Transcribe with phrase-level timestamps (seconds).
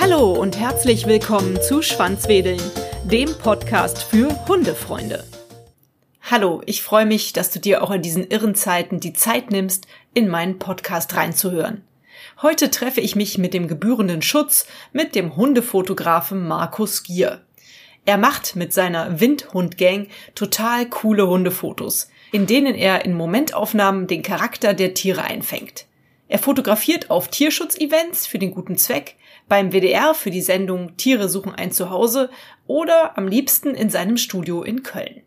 [0.00, 2.60] Hallo und herzlich willkommen zu Schwanzwedeln,
[3.04, 5.24] dem Podcast für Hundefreunde.
[6.22, 9.86] Hallo, ich freue mich, dass du dir auch in diesen irren Zeiten die Zeit nimmst,
[10.14, 11.84] in meinen Podcast reinzuhören.
[12.42, 17.42] Heute treffe ich mich mit dem gebührenden Schutz, mit dem Hundefotografen Markus Gier.
[18.06, 24.74] Er macht mit seiner Windhund-Gang total coole Hundefotos, in denen er in Momentaufnahmen den Charakter
[24.74, 25.86] der Tiere einfängt.
[26.28, 29.16] Er fotografiert auf Tierschutzevents für den guten Zweck,
[29.50, 32.30] beim WDR für die Sendung Tiere suchen ein Zuhause
[32.68, 35.22] oder am liebsten in seinem Studio in Köln.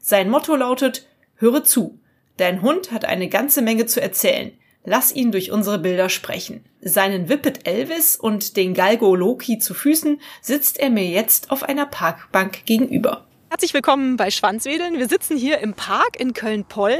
[0.00, 2.00] Sein Motto lautet, höre zu.
[2.38, 4.50] Dein Hund hat eine ganze Menge zu erzählen.
[4.84, 6.64] Lass ihn durch unsere Bilder sprechen.
[6.80, 11.86] Seinen Whippet Elvis und den Galgo Loki zu Füßen sitzt er mir jetzt auf einer
[11.86, 13.27] Parkbank gegenüber.
[13.50, 14.98] Herzlich willkommen bei Schwanzwedeln.
[14.98, 16.98] Wir sitzen hier im Park in Köln-Poll.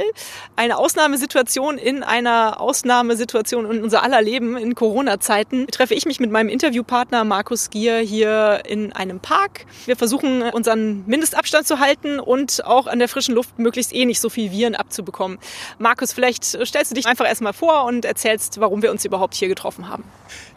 [0.55, 5.67] Eine Ausnahmesituation in einer Ausnahmesituation in unser aller Leben in Corona-Zeiten.
[5.67, 9.67] Treffe ich mich mit meinem Interviewpartner Markus Gier hier in einem Park.
[9.85, 14.19] Wir versuchen unseren Mindestabstand zu halten und auch an der frischen Luft möglichst eh nicht
[14.19, 15.37] so viel Viren abzubekommen.
[15.77, 19.49] Markus, vielleicht stellst du dich einfach erstmal vor und erzählst, warum wir uns überhaupt hier
[19.49, 20.03] getroffen haben.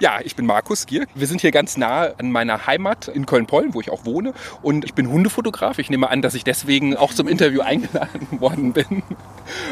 [0.00, 1.06] Ja, ich bin Markus Gier.
[1.14, 4.32] Wir sind hier ganz nah an meiner Heimat in Köln-Poll, wo ich auch wohne.
[4.62, 5.81] Und ich bin Hundefotograf.
[5.82, 9.02] Ich nehme an, dass ich deswegen auch zum Interview eingeladen worden bin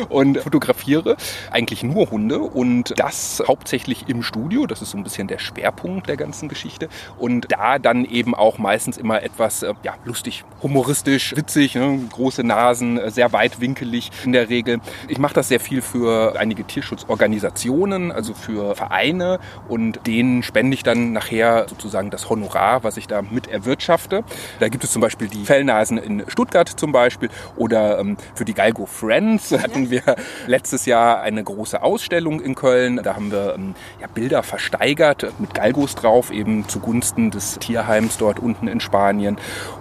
[0.08, 1.16] und fotografiere
[1.52, 4.66] eigentlich nur Hunde und das hauptsächlich im Studio.
[4.66, 6.88] Das ist so ein bisschen der Schwerpunkt der ganzen Geschichte.
[7.16, 12.00] Und da dann eben auch meistens immer etwas äh, ja, lustig, humoristisch, witzig, ne?
[12.10, 14.80] große Nasen, äh, sehr weitwinkelig in der Regel.
[15.06, 20.82] Ich mache das sehr viel für einige Tierschutzorganisationen, also für Vereine und denen spende ich
[20.82, 24.24] dann nachher sozusagen das Honorar, was ich da mit erwirtschafte.
[24.58, 28.54] Da gibt es zum Beispiel die Fellnasen in Stuttgart zum Beispiel oder ähm, für die
[28.54, 30.02] Galgo Friends hatten wir
[30.46, 33.00] letztes Jahr eine große Ausstellung in Köln.
[33.02, 38.38] Da haben wir ähm, ja, Bilder versteigert mit Galgos drauf, eben zugunsten des Tierheims dort
[38.38, 39.36] unten in Spanien.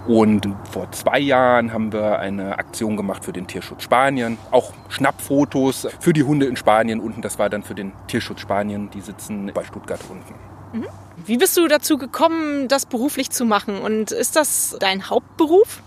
[0.06, 4.38] Und vor zwei Jahren haben wir eine Aktion gemacht für den Tierschutz Spanien.
[4.50, 7.22] Auch Schnappfotos für die Hunde in Spanien unten.
[7.22, 8.90] Das war dann für den Tierschutz Spanien.
[8.90, 10.34] Die sitzen bei Stuttgart unten.
[10.72, 10.86] Mhm.
[11.26, 13.80] Wie bist du dazu gekommen, das beruflich zu machen?
[13.80, 15.82] Und ist das dein Hauptberuf?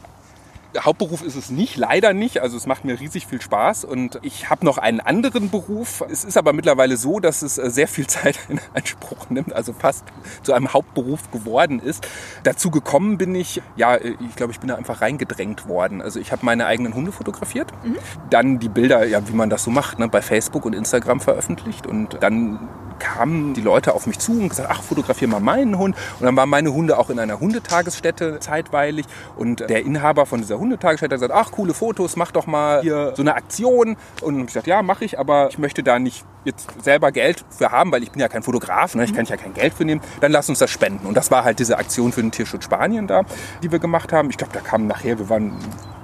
[0.79, 2.41] Hauptberuf ist es nicht, leider nicht.
[2.41, 6.03] Also es macht mir riesig viel Spaß und ich habe noch einen anderen Beruf.
[6.09, 9.73] Es ist aber mittlerweile so, dass es äh, sehr viel Zeit in Anspruch nimmt, also
[9.73, 10.05] fast
[10.41, 12.07] zu einem Hauptberuf geworden ist.
[12.43, 16.01] Dazu gekommen bin ich, ja, ich glaube, ich bin da einfach reingedrängt worden.
[16.01, 17.97] Also ich habe meine eigenen Hunde fotografiert, mhm.
[18.29, 21.87] dann die Bilder, ja, wie man das so macht, ne, bei Facebook und Instagram veröffentlicht
[21.87, 25.95] und dann kamen die Leute auf mich zu und gesagt, ach, fotografiere mal meinen Hund.
[26.19, 29.05] Und dann waren meine Hunde auch in einer Hundetagesstätte zeitweilig.
[29.35, 33.13] Und der Inhaber von dieser Hundetagesstätte hat gesagt, ach, coole Fotos, mach doch mal hier
[33.15, 33.97] so eine Aktion.
[34.21, 37.71] Und ich gesagt, ja, mache ich, aber ich möchte da nicht jetzt selber Geld für
[37.71, 39.05] haben, weil ich bin ja kein Fotograf, ne?
[39.05, 41.07] ich kann ja kein Geld für nehmen, dann lass uns das spenden.
[41.07, 43.23] Und das war halt diese Aktion für den Tierschutz Spanien da,
[43.61, 44.29] die wir gemacht haben.
[44.29, 45.53] Ich glaube, da kamen nachher, wir waren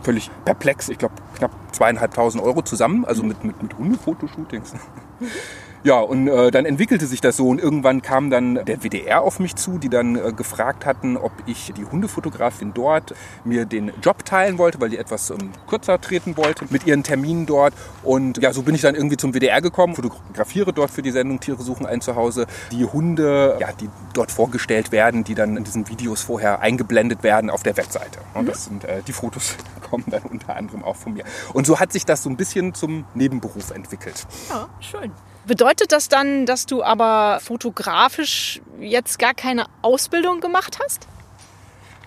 [0.04, 4.74] völlig perplex, ich glaube knapp zweieinhalbtausend Euro zusammen, also mit, mit, mit Hundefotoshootings.
[5.84, 9.40] Ja, und äh, dann entwickelte sich das so und irgendwann kam dann der WDR auf
[9.40, 14.26] mich zu, die dann äh, gefragt hatten, ob ich die Hundefotografin dort mir den Job
[14.26, 17.74] teilen wollte, weil die etwas ähm, kürzer treten wollte mit ihren Terminen dort.
[18.04, 21.40] Und ja, so bin ich dann irgendwie zum WDR gekommen, fotografiere dort für die Sendung
[21.40, 25.88] Tiere suchen ein Zuhause die Hunde, ja, die dort vorgestellt werden, die dann in diesen
[25.88, 28.20] Videos vorher eingeblendet werden auf der Webseite.
[28.34, 29.56] Und das sind äh, die Fotos
[29.90, 31.24] kommen dann unter anderem auch von mir.
[31.54, 34.28] Und so hat sich das so ein bisschen zum Nebenberuf entwickelt.
[34.50, 35.12] Ja, schön.
[35.46, 41.08] Bedeutet das dann, dass du aber fotografisch jetzt gar keine Ausbildung gemacht hast?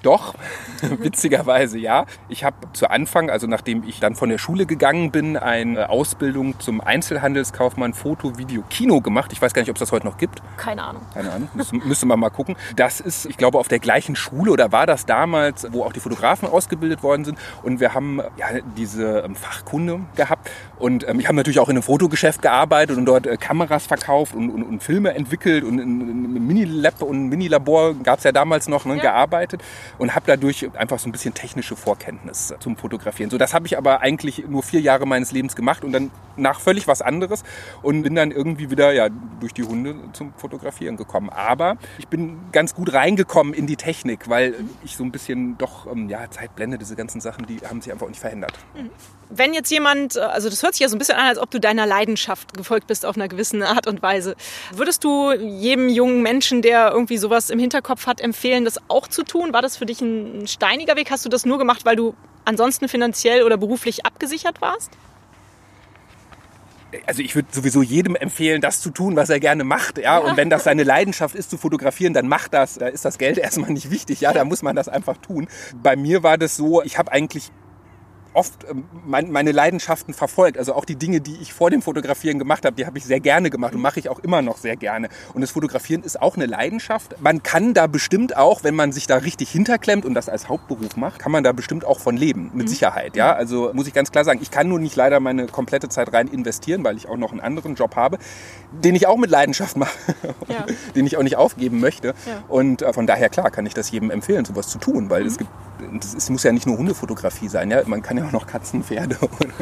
[0.02, 0.34] Doch,
[0.82, 2.06] witzigerweise ja.
[2.28, 6.58] Ich habe zu Anfang, also nachdem ich dann von der Schule gegangen bin, eine Ausbildung
[6.58, 9.32] zum Einzelhandelskaufmann Foto, Video, Kino gemacht.
[9.32, 10.42] Ich weiß gar nicht, ob es das heute noch gibt.
[10.56, 11.02] Keine Ahnung.
[11.14, 12.56] Keine Ahnung, müsste, müsste man mal gucken.
[12.74, 16.00] Das ist, ich glaube, auf der gleichen Schule oder war das damals, wo auch die
[16.00, 17.38] Fotografen ausgebildet worden sind.
[17.62, 18.46] Und wir haben ja
[18.76, 20.50] diese ähm, Fachkunde gehabt.
[20.78, 24.34] Und ähm, ich habe natürlich auch in einem Fotogeschäft gearbeitet und dort äh, Kameras verkauft
[24.34, 28.32] und, und, und, Filme entwickelt und in, in einem Minilab und Minilabor gab es ja
[28.32, 29.02] damals noch, ne, ja.
[29.02, 29.62] gearbeitet
[29.98, 33.30] und habe dadurch einfach so ein bisschen technische Vorkenntnis zum Fotografieren.
[33.30, 36.60] So, das habe ich aber eigentlich nur vier Jahre meines Lebens gemacht und dann nach
[36.60, 37.42] völlig was anderes
[37.82, 39.08] und bin dann irgendwie wieder ja,
[39.40, 41.30] durch die Hunde zum Fotografieren gekommen.
[41.30, 44.54] Aber ich bin ganz gut reingekommen in die Technik, weil
[44.84, 48.06] ich so ein bisschen doch, ähm, ja, Zeitblende, diese ganzen Sachen, die haben sich einfach
[48.06, 48.52] auch nicht verändert.
[48.74, 48.90] Mhm.
[49.34, 51.58] Wenn jetzt jemand, also das hört sich ja so ein bisschen an, als ob du
[51.58, 54.36] deiner Leidenschaft gefolgt bist auf einer gewissen Art und Weise.
[54.74, 59.22] Würdest du jedem jungen Menschen, der irgendwie sowas im Hinterkopf hat, empfehlen, das auch zu
[59.22, 59.54] tun?
[59.54, 61.10] War das für dich ein steiniger Weg?
[61.10, 62.14] Hast du das nur gemacht, weil du
[62.44, 64.92] ansonsten finanziell oder beruflich abgesichert warst?
[67.06, 69.96] also ich würde sowieso jedem empfehlen, das zu tun, was er gerne macht.
[69.96, 70.18] Ja?
[70.18, 72.74] Und wenn das seine Leidenschaft ist, zu fotografieren, dann macht das.
[72.74, 74.20] Da ist das Geld erstmal nicht wichtig.
[74.20, 75.48] Ja, da muss man das einfach tun.
[75.82, 77.50] Bei mir war das so, ich habe eigentlich
[78.34, 80.58] oft ähm, meine Leidenschaften verfolgt.
[80.58, 83.20] Also auch die Dinge, die ich vor dem Fotografieren gemacht habe, die habe ich sehr
[83.20, 85.08] gerne gemacht und mache ich auch immer noch sehr gerne.
[85.34, 87.20] Und das Fotografieren ist auch eine Leidenschaft.
[87.20, 90.96] Man kann da bestimmt auch, wenn man sich da richtig hinterklemmt und das als Hauptberuf
[90.96, 92.70] macht, kann man da bestimmt auch von leben, mit mhm.
[92.70, 93.16] Sicherheit.
[93.16, 96.12] Ja, also muss ich ganz klar sagen, ich kann nur nicht leider meine komplette Zeit
[96.12, 98.18] rein investieren, weil ich auch noch einen anderen Job habe,
[98.72, 99.92] den ich auch mit Leidenschaft mache,
[100.48, 100.66] ja.
[100.94, 102.08] den ich auch nicht aufgeben möchte.
[102.08, 102.42] Ja.
[102.48, 105.28] Und äh, von daher klar kann ich das jedem empfehlen, sowas zu tun, weil mhm.
[105.28, 105.50] es gibt,
[106.16, 107.70] es muss ja nicht nur Hundefotografie sein.
[107.70, 109.52] Ja, man kann ja auch noch Katzen, Pferde und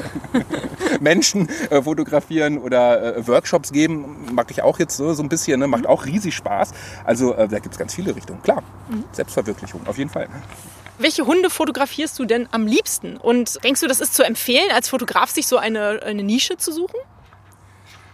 [1.00, 4.28] Menschen äh, fotografieren oder äh, Workshops geben.
[4.32, 5.66] Mag ich auch jetzt so, so ein bisschen, ne?
[5.66, 6.72] macht auch riesig Spaß.
[7.04, 8.42] Also äh, da gibt es ganz viele Richtungen.
[8.42, 9.04] Klar, mhm.
[9.12, 10.28] Selbstverwirklichung, auf jeden Fall.
[10.98, 13.16] Welche Hunde fotografierst du denn am liebsten?
[13.16, 16.72] Und denkst du, das ist zu empfehlen, als Fotograf sich so eine, eine Nische zu
[16.72, 16.96] suchen?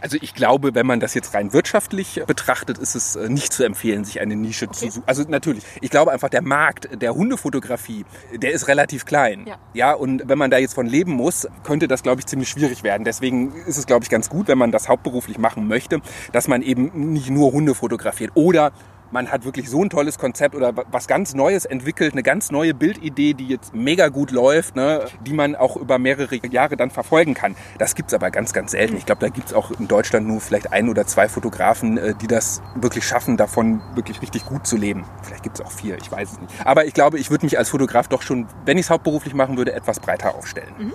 [0.00, 3.64] Also ich glaube, wenn man das jetzt rein wirtschaftlich betrachtet, ist es äh, nicht zu
[3.64, 4.74] empfehlen, sich eine Nische okay.
[4.74, 5.02] zu suchen.
[5.06, 8.04] Also natürlich, ich glaube einfach, der Markt der Hundefotografie,
[8.34, 9.46] der ist relativ klein.
[9.46, 9.58] Ja.
[9.74, 12.82] ja, und wenn man da jetzt von leben muss, könnte das, glaube ich, ziemlich schwierig
[12.82, 13.04] werden.
[13.04, 16.00] Deswegen ist es, glaube ich, ganz gut, wenn man das hauptberuflich machen möchte,
[16.32, 18.72] dass man eben nicht nur Hunde fotografiert oder
[19.10, 22.74] man hat wirklich so ein tolles Konzept oder was ganz Neues entwickelt, eine ganz neue
[22.74, 27.34] Bildidee, die jetzt mega gut läuft, ne, die man auch über mehrere Jahre dann verfolgen
[27.34, 27.56] kann.
[27.78, 28.96] Das gibt's aber ganz, ganz selten.
[28.96, 32.26] Ich glaube, da gibt's auch in Deutschland nur vielleicht ein oder zwei Fotografen, äh, die
[32.26, 35.04] das wirklich schaffen, davon wirklich richtig gut zu leben.
[35.22, 36.52] Vielleicht gibt's auch vier, ich weiß es nicht.
[36.64, 39.56] Aber ich glaube, ich würde mich als Fotograf doch schon, wenn ich es hauptberuflich machen
[39.56, 40.74] würde, etwas breiter aufstellen.
[40.78, 40.92] Mhm.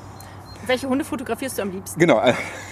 [0.68, 2.00] Welche Hunde fotografierst du am liebsten?
[2.00, 2.22] Genau.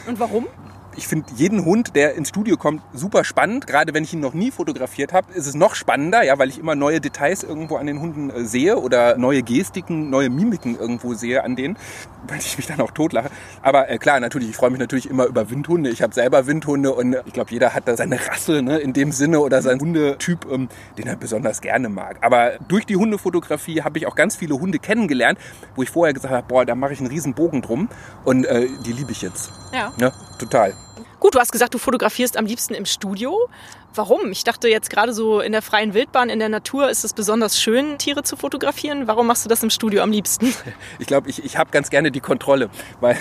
[0.07, 0.47] Und warum?
[0.95, 3.67] Ich finde jeden Hund, der ins Studio kommt, super spannend.
[3.67, 6.59] Gerade wenn ich ihn noch nie fotografiert habe, ist es noch spannender, ja, weil ich
[6.59, 11.13] immer neue Details irgendwo an den Hunden äh, sehe oder neue Gestiken, neue Mimiken irgendwo
[11.13, 11.77] sehe an denen,
[12.27, 13.29] weil ich mich dann auch totlache.
[13.61, 15.89] Aber äh, klar, natürlich, ich freue mich natürlich immer über Windhunde.
[15.89, 18.93] Ich habe selber Windhunde und äh, ich glaube, jeder hat da seine Rasse ne, in
[18.93, 22.17] dem Sinne oder seinen Hundetyp, ähm, den er besonders gerne mag.
[22.21, 25.39] Aber durch die Hundefotografie habe ich auch ganz viele Hunde kennengelernt,
[25.75, 27.89] wo ich vorher gesagt habe, boah, da mache ich einen riesen Bogen drum
[28.25, 29.51] und äh, die liebe ich jetzt.
[29.73, 29.93] Ja.
[29.97, 30.73] ja total.
[31.19, 33.49] Gut, du hast gesagt, du fotografierst am liebsten im Studio.
[33.95, 34.31] Warum?
[34.31, 37.59] Ich dachte jetzt gerade so in der freien Wildbahn, in der Natur ist es besonders
[37.59, 39.07] schön, Tiere zu fotografieren.
[39.07, 40.53] Warum machst du das im Studio am liebsten?
[40.99, 42.69] Ich glaube, ich, ich habe ganz gerne die Kontrolle,
[42.99, 43.15] weil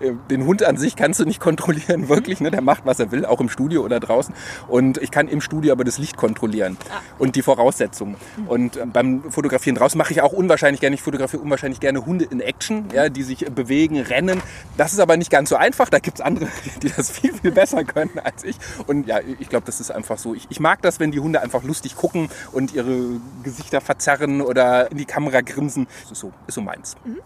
[0.00, 2.40] äh, den Hund an sich kannst du nicht kontrollieren, wirklich.
[2.40, 2.50] Ne?
[2.50, 4.34] Der macht, was er will, auch im Studio oder draußen.
[4.68, 7.00] Und ich kann im Studio aber das Licht kontrollieren ah.
[7.18, 8.16] und die Voraussetzungen.
[8.36, 8.48] Mhm.
[8.48, 12.24] Und äh, beim Fotografieren draußen mache ich auch unwahrscheinlich gerne, ich fotografiere unwahrscheinlich gerne Hunde
[12.24, 14.42] in Action, ja, die sich bewegen, rennen.
[14.76, 15.88] Das ist aber nicht ganz so einfach.
[15.88, 16.48] Da gibt es andere,
[16.82, 18.56] die das viel, viel besser können als ich.
[18.86, 20.34] Und ja, ich glaube, das ist einfach so.
[20.34, 24.90] Ich, ich mag das, wenn die Hunde einfach lustig gucken und ihre Gesichter verzerren oder
[24.90, 25.86] in die Kamera grinsen.
[26.02, 26.96] Das ist so, ist so meins.
[27.04, 27.18] Mhm.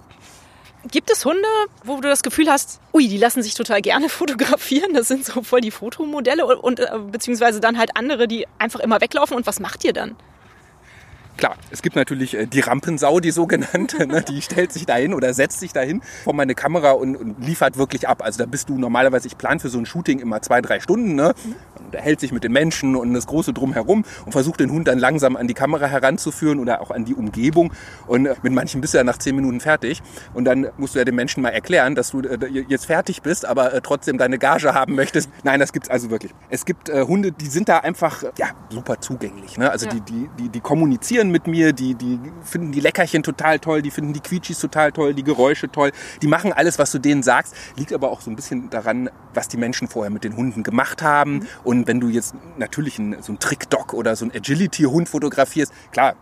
[0.91, 1.47] Gibt es Hunde,
[1.85, 5.43] wo du das Gefühl hast, ui, die lassen sich total gerne fotografieren, das sind so
[5.43, 9.47] voll die Fotomodelle und, und äh, beziehungsweise dann halt andere, die einfach immer weglaufen und
[9.47, 10.17] was macht ihr dann?
[11.43, 15.35] Klar, es gibt natürlich äh, die Rampensau, die sogenannte, ne, die stellt sich dahin oder
[15.35, 18.23] setzt sich dahin vor meine Kamera und, und, liefert wirklich ab.
[18.25, 21.17] Also da bist du normalerweise, ich plane für so ein Shooting immer zwei, drei Stunden,
[21.17, 21.35] ne?
[21.81, 24.87] Und er hält sich mit den Menschen und das große Drumherum und versucht den Hund
[24.87, 27.73] dann langsam an die Kamera heranzuführen oder auch an die Umgebung.
[28.07, 30.01] Und äh, mit manchen bist du ja nach zehn Minuten fertig.
[30.35, 32.39] Und dann musst du ja den Menschen mal erklären, dass du äh,
[32.69, 35.29] jetzt fertig bist, aber trotzdem deine Gage haben möchtest.
[35.43, 36.33] Nein, das gibt's also wirklich.
[36.51, 39.59] Es gibt Hunde, die sind da einfach ja, super zugänglich.
[39.59, 39.69] Ne?
[39.69, 39.95] Also ja.
[39.95, 43.91] die, die, die, die kommunizieren mit mir, die, die finden die Leckerchen total toll, die
[43.91, 45.93] finden die Quietschis total toll, die Geräusche toll.
[46.23, 47.55] Die machen alles, was du denen sagst.
[47.77, 51.03] Liegt aber auch so ein bisschen daran, was die Menschen vorher mit den Hunden gemacht
[51.03, 51.35] haben.
[51.35, 51.47] Mhm.
[51.65, 56.15] Und wenn du jetzt natürlich einen, so einen Trick-Dog oder so einen Agility-Hund fotografierst, klar,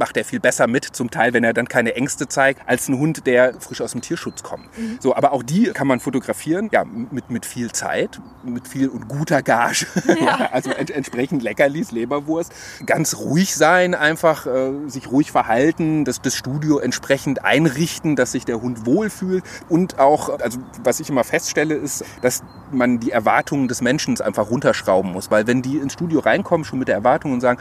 [0.00, 2.98] macht er viel besser mit, zum Teil, wenn er dann keine Ängste zeigt, als ein
[2.98, 4.66] Hund, der frisch aus dem Tierschutz kommt.
[4.76, 4.98] Mhm.
[4.98, 9.06] So, aber auch die kann man fotografieren, ja, mit, mit viel Zeit, mit viel und
[9.08, 9.86] guter Gage.
[10.20, 10.50] Ja.
[10.52, 12.52] also ent, entsprechend Leckerlis, Leberwurst.
[12.86, 18.46] Ganz ruhig sein, einfach äh, sich ruhig verhalten, das, das Studio entsprechend einrichten, dass sich
[18.46, 22.42] der Hund wohlfühlt und auch, also was ich immer feststelle, ist, dass
[22.72, 26.78] man die Erwartungen des Menschen einfach runterschrauben muss, weil wenn die ins Studio reinkommen, schon
[26.78, 27.60] mit der Erwartung und sagen,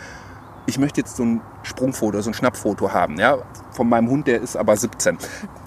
[0.70, 3.40] ich möchte jetzt so ein Sprungfoto, so ein Schnappfoto haben, ja,
[3.72, 5.18] von meinem Hund, der ist aber 17.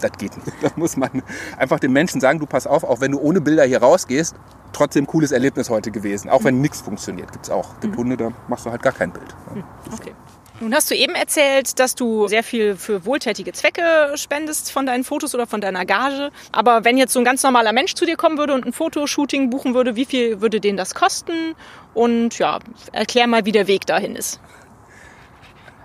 [0.01, 0.57] Das geht nicht.
[0.63, 1.23] Da muss man
[1.57, 4.35] einfach den Menschen sagen, du pass auf, auch wenn du ohne Bilder hier rausgehst,
[4.73, 6.29] trotzdem cooles Erlebnis heute gewesen.
[6.29, 7.79] Auch wenn nichts funktioniert, gibt es auch.
[7.81, 7.99] Gibt mhm.
[7.99, 9.35] Hunde, da machst du halt gar kein Bild.
[9.55, 9.65] Mhm.
[9.93, 10.13] Okay.
[10.61, 15.03] Nun hast du eben erzählt, dass du sehr viel für wohltätige Zwecke spendest von deinen
[15.03, 16.31] Fotos oder von deiner Gage.
[16.53, 19.51] Aber wenn jetzt so ein ganz normaler Mensch zu dir kommen würde und ein Fotoshooting
[19.51, 21.57] buchen würde, wie viel würde den das kosten?
[21.95, 22.61] Und ja,
[22.93, 24.41] erklär mal, wie der Weg dahin ist.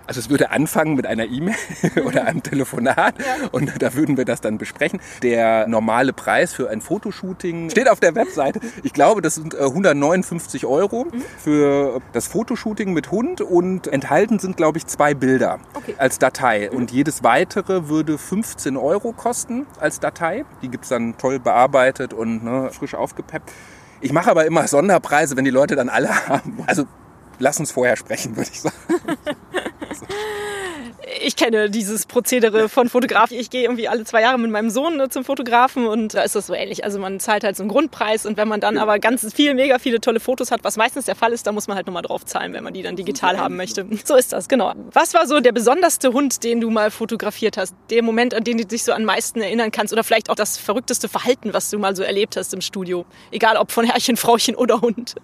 [0.08, 1.54] Also es würde anfangen mit einer E-Mail
[2.06, 3.48] oder einem Telefonat ja.
[3.52, 5.00] und da würden wir das dann besprechen.
[5.22, 8.58] Der normale Preis für ein Fotoshooting steht auf der Webseite.
[8.82, 11.22] Ich glaube, das sind 159 äh, Euro mhm.
[11.36, 15.94] für das Fotoshooting mit Hund und enthalten sind, glaube ich, zwei Bilder okay.
[15.98, 16.70] als Datei.
[16.72, 16.78] Mhm.
[16.78, 20.46] Und jedes weitere würde 15 Euro kosten als Datei.
[20.62, 23.52] Die gibt es dann toll bearbeitet und ne, frisch aufgepeppt.
[24.00, 26.64] Ich mache aber immer Sonderpreise, wenn die Leute dann alle haben.
[26.66, 26.86] Also
[27.38, 28.74] lass uns vorher sprechen, würde ich sagen.
[31.20, 33.36] ich kenne dieses Prozedere von Fotografen.
[33.38, 36.34] Ich gehe irgendwie alle zwei Jahre mit meinem Sohn ne, zum Fotografen und da ist
[36.34, 36.84] das so ähnlich.
[36.84, 39.78] Also man zahlt halt so einen Grundpreis und wenn man dann aber ganz viel, mega
[39.78, 42.24] viele tolle Fotos hat, was meistens der Fall ist, da muss man halt nochmal drauf
[42.24, 43.86] zahlen, wenn man die dann digital haben möchte.
[44.04, 44.72] So ist das, genau.
[44.92, 47.74] Was war so der besonderste Hund, den du mal fotografiert hast?
[47.90, 50.56] Der Moment, an den du dich so am meisten erinnern kannst oder vielleicht auch das
[50.56, 53.04] verrückteste Verhalten, was du mal so erlebt hast im Studio?
[53.30, 55.14] Egal ob von Herrchen, Frauchen oder Hund.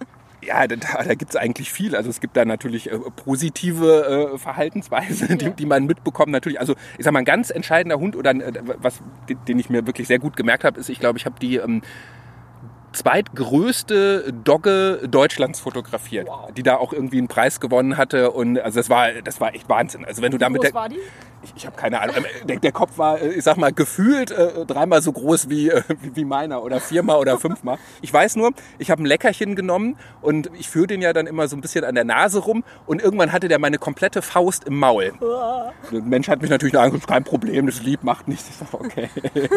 [0.47, 1.97] Ja, da, da gibt es eigentlich viel.
[1.97, 5.51] Also es gibt da natürlich äh, positive äh, Verhaltensweisen, die, ja.
[5.51, 6.33] die man mitbekommt.
[6.33, 9.01] Natürlich, also ich sag mal, ein ganz entscheidender Hund oder äh, was,
[9.49, 11.83] den ich mir wirklich sehr gut gemerkt habe, ist, ich glaube, ich habe die ähm,
[12.93, 16.53] zweitgrößte Dogge Deutschlands fotografiert, wow.
[16.53, 18.31] die da auch irgendwie einen Preis gewonnen hatte.
[18.31, 20.05] Und also das war, das war echt Wahnsinn.
[20.05, 20.63] Also wenn du damit.
[20.63, 20.99] Wie war die?
[21.45, 22.17] Ich, ich habe keine Ahnung.
[22.17, 25.71] Ähm, der, der, Kopf war, äh, ich sag mal, gefühlt äh, dreimal so groß wie,
[25.71, 27.79] äh, wie meiner oder viermal oder fünfmal.
[28.03, 31.49] Ich weiß nur, ich habe ein Leckerchen genommen und ich führe den ja dann immer
[31.49, 34.79] so ein bisschen an der Nase rum und irgendwann hatte der meine komplette Faust im
[34.79, 35.13] Maul.
[35.93, 38.49] Der Mensch hat mich natürlich angeguckt, kein Problem, das lieb macht nichts.
[38.49, 39.09] Ich sag, okay.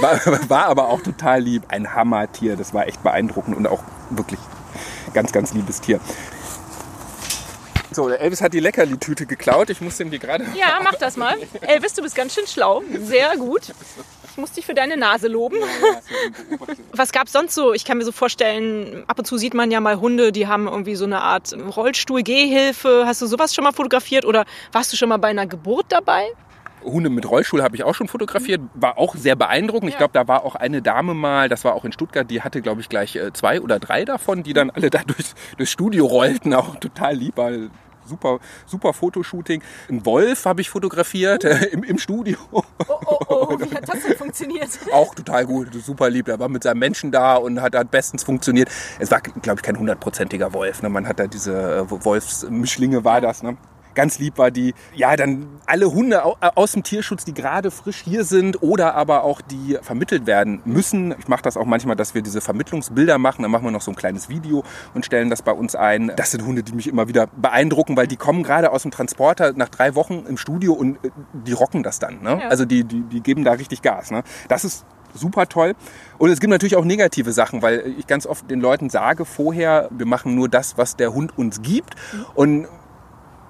[0.00, 1.64] war, war aber auch total lieb.
[1.68, 4.40] Ein Hammertier, das war echt beeindruckend und auch wirklich
[5.12, 6.00] ganz, ganz liebes Tier.
[7.96, 9.70] So, der Elvis hat die Leckerli-Tüte geklaut.
[9.70, 10.44] Ich muss ihm die gerade.
[10.54, 11.34] Ja, mach das mal.
[11.62, 12.82] Elvis, du bist ganz schön schlau.
[13.00, 13.72] Sehr gut.
[14.30, 15.56] Ich muss dich für deine Nase loben.
[16.92, 17.72] Was gab es sonst so?
[17.72, 20.66] Ich kann mir so vorstellen, ab und zu sieht man ja mal Hunde, die haben
[20.66, 23.04] irgendwie so eine Art Rollstuhl-Gehhilfe.
[23.06, 26.26] Hast du sowas schon mal fotografiert oder warst du schon mal bei einer Geburt dabei?
[26.84, 29.90] Hunde mit Rollstuhl habe ich auch schon fotografiert, war auch sehr beeindruckend.
[29.90, 32.60] Ich glaube, da war auch eine Dame mal, das war auch in Stuttgart, die hatte,
[32.60, 36.04] glaube ich, gleich äh, zwei oder drei davon, die dann alle da durch, durchs Studio
[36.04, 37.70] rollten, auch total lieb, weil
[38.06, 39.62] super, super Fotoshooting.
[39.88, 42.38] Ein Wolf habe ich fotografiert äh, im, im Studio.
[42.50, 44.68] Oh, oh, oh, wie hat das denn funktioniert?
[44.92, 46.28] Auch total gut, super lieb.
[46.28, 48.70] Er war mit seinem Menschen da und hat, hat bestens funktioniert.
[48.98, 50.82] Es war, glaube ich, kein hundertprozentiger Wolf.
[50.82, 50.88] Ne?
[50.88, 53.42] Man hat da diese äh, Wolfsmischlinge, war das.
[53.42, 53.56] Ne?
[53.96, 58.02] Ganz lieb war die, ja, dann alle Hunde äh, aus dem Tierschutz, die gerade frisch
[58.04, 61.16] hier sind oder aber auch die vermittelt werden müssen.
[61.18, 63.42] Ich mache das auch manchmal, dass wir diese Vermittlungsbilder machen.
[63.42, 64.62] Dann machen wir noch so ein kleines Video
[64.94, 66.12] und stellen das bei uns ein.
[66.14, 69.52] Das sind Hunde, die mich immer wieder beeindrucken, weil die kommen gerade aus dem Transporter
[69.54, 72.22] nach drei Wochen im Studio und äh, die rocken das dann.
[72.22, 72.38] Ne?
[72.42, 72.48] Ja.
[72.48, 74.12] Also die, die, die geben da richtig Gas.
[74.12, 74.22] Ne?
[74.48, 74.84] Das ist
[75.14, 75.74] super toll.
[76.18, 79.88] Und es gibt natürlich auch negative Sachen, weil ich ganz oft den Leuten sage vorher,
[79.90, 81.94] wir machen nur das, was der Hund uns gibt.
[82.12, 82.26] Mhm.
[82.34, 82.68] Und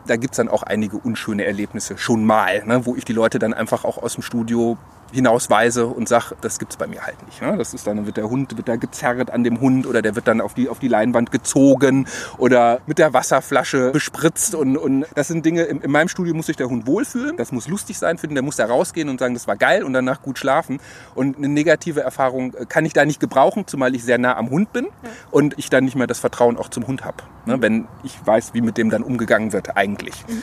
[0.07, 3.39] da gibt es dann auch einige unschöne Erlebnisse schon mal, ne, wo ich die Leute
[3.39, 4.77] dann einfach auch aus dem Studio
[5.13, 7.41] hinausweise und sage, das gibt es bei mir halt nicht.
[7.41, 7.57] Ne?
[7.57, 10.29] Das ist dann, wird der Hund, wird da gezerrt an dem Hund oder der wird
[10.29, 12.07] dann auf die, auf die Leinwand gezogen
[12.39, 16.47] oder mit der Wasserflasche bespritzt und, und das sind Dinge, in, in meinem Studio muss
[16.47, 19.21] sich der Hund wohlfühlen, das muss lustig sein für den, der muss da rausgehen und
[19.21, 20.81] sagen, das war geil und danach gut schlafen
[21.15, 24.73] und eine negative Erfahrung kann ich da nicht gebrauchen, zumal ich sehr nah am Hund
[24.73, 24.89] bin
[25.31, 27.61] und ich dann nicht mehr das Vertrauen auch zum Hund habe, ne?
[27.61, 30.25] wenn ich weiß, wie mit dem dann umgegangen wird eigentlich.
[30.29, 30.43] Mhm.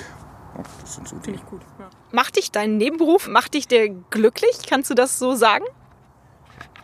[0.81, 1.31] Das sind so die.
[1.31, 1.89] Gut, ja.
[2.15, 4.59] Macht dich dein Nebenberuf, macht dich der glücklich?
[4.69, 5.65] Kannst du das so sagen?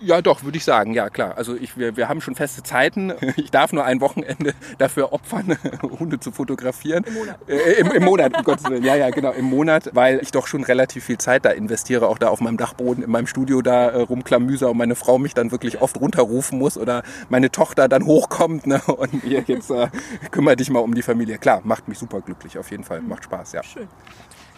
[0.02, 1.38] Ja, doch, würde ich sagen, ja klar.
[1.38, 3.14] Also ich, wir, wir haben schon feste Zeiten.
[3.38, 5.56] Ich darf nur ein Wochenende dafür opfern,
[6.00, 7.04] Hunde zu fotografieren.
[7.04, 7.40] Im Monat.
[7.48, 8.84] Äh, im, Im Monat, um Gottes Willen.
[8.84, 12.18] Ja, ja, genau, im Monat, weil ich doch schon relativ viel Zeit da investiere, auch
[12.18, 15.52] da auf meinem Dachboden, in meinem Studio da äh, rumklamüser und meine Frau mich dann
[15.52, 19.90] wirklich oft runterrufen muss oder meine Tochter dann hochkommt ne, und ihr jetzt äh,
[20.32, 21.38] kümmere dich mal um die Familie.
[21.38, 23.02] Klar, macht mich super glücklich, auf jeden Fall.
[23.02, 23.62] Macht Spaß, ja.
[23.64, 23.88] Schön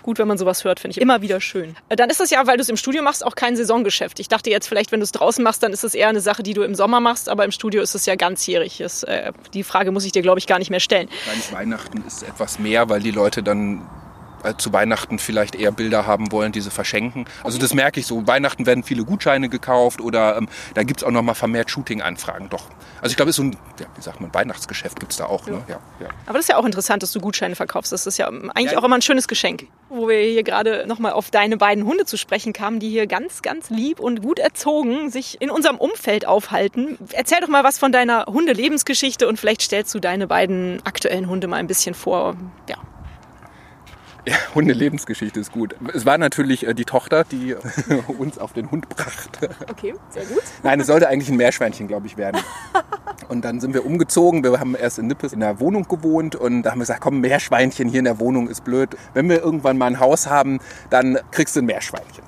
[0.03, 1.75] gut, wenn man sowas hört, finde ich immer wieder schön.
[1.89, 4.20] Äh, dann ist das ja, weil du es im Studio machst, auch kein Saisongeschäft.
[4.20, 6.43] Ich dachte jetzt vielleicht, wenn du es draußen machst, dann ist es eher eine Sache,
[6.43, 8.77] die du im Sommer machst, aber im Studio ist es ja ganzjährig.
[8.79, 11.10] Das, äh, die Frage muss ich dir, glaube ich, gar nicht mehr stellen.
[11.51, 13.88] Weihnachten ist etwas mehr, weil die Leute dann
[14.58, 17.26] zu Weihnachten vielleicht eher Bilder haben wollen, diese verschenken.
[17.44, 18.28] Also das merke ich so.
[18.28, 22.50] Weihnachten werden viele Gutscheine gekauft oder ähm, da gibt es auch noch mal vermehrt Shooting-Anfragen.
[22.50, 22.66] Doch.
[23.02, 25.26] Also ich glaube, es ist so ein, ja, wie sagt man, Weihnachtsgeschäft gibt es da
[25.26, 25.48] auch.
[25.48, 25.54] Ja.
[25.54, 25.64] Ne?
[25.68, 25.80] Ja.
[26.26, 27.92] Aber das ist ja auch interessant, dass du Gutscheine verkaufst.
[27.92, 29.68] Das ist ja eigentlich auch immer ein schönes Geschenk.
[29.90, 33.08] Wo wir hier gerade noch mal auf deine beiden Hunde zu sprechen kamen, die hier
[33.08, 36.98] ganz, ganz lieb und gut erzogen sich in unserem Umfeld aufhalten.
[37.12, 41.48] Erzähl doch mal was von deiner Hundelebensgeschichte und vielleicht stellst du deine beiden aktuellen Hunde
[41.48, 42.36] mal ein bisschen vor.
[42.70, 42.78] Ja.
[44.25, 45.75] Ja, Hunde-Lebensgeschichte ist gut.
[45.94, 47.56] Es war natürlich äh, die Tochter, die
[48.20, 49.50] uns auf den Hund brachte.
[49.70, 50.44] Okay, sehr gut.
[50.62, 52.40] Nein, es sollte eigentlich ein Meerschweinchen, glaube ich, werden.
[53.30, 54.44] Und dann sind wir umgezogen.
[54.44, 57.22] Wir haben erst in Nippes in der Wohnung gewohnt und da haben wir gesagt, komm,
[57.22, 58.90] Meerschweinchen hier in der Wohnung ist blöd.
[59.13, 60.60] Wenn wir irgendwann mal ein Haus haben,
[60.90, 62.25] dann kriegst du ein Meerschweinchen.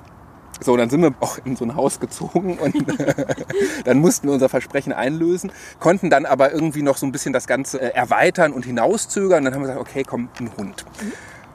[0.60, 2.74] So, dann sind wir auch in so ein Haus gezogen und
[3.84, 7.46] dann mussten wir unser Versprechen einlösen, konnten dann aber irgendwie noch so ein bisschen das
[7.46, 9.40] Ganze äh, erweitern und hinauszögern.
[9.40, 10.86] Und dann haben wir gesagt, okay, komm, ein Hund.